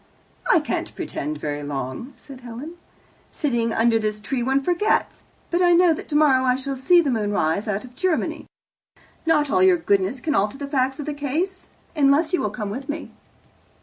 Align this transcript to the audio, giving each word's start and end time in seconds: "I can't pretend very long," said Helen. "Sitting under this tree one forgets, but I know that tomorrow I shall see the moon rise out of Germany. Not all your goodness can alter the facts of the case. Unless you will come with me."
"I 0.49 0.59
can't 0.61 0.95
pretend 0.95 1.37
very 1.37 1.61
long," 1.61 2.13
said 2.17 2.41
Helen. 2.41 2.73
"Sitting 3.31 3.71
under 3.71 3.99
this 3.99 4.19
tree 4.19 4.41
one 4.41 4.63
forgets, 4.63 5.25
but 5.51 5.61
I 5.61 5.73
know 5.73 5.93
that 5.93 6.07
tomorrow 6.09 6.43
I 6.43 6.55
shall 6.55 6.75
see 6.75 7.01
the 7.01 7.11
moon 7.11 7.31
rise 7.31 7.67
out 7.67 7.85
of 7.85 7.95
Germany. 7.95 8.47
Not 9.27 9.51
all 9.51 9.61
your 9.61 9.77
goodness 9.77 10.19
can 10.19 10.33
alter 10.33 10.57
the 10.57 10.65
facts 10.67 10.99
of 10.99 11.05
the 11.05 11.13
case. 11.13 11.69
Unless 11.95 12.33
you 12.33 12.41
will 12.41 12.49
come 12.49 12.71
with 12.71 12.89
me." 12.89 13.11